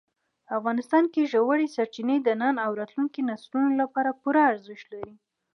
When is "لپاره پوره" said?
3.81-4.41